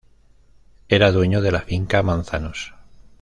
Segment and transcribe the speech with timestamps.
[0.89, 2.73] Era dueño de la finca Manzanos.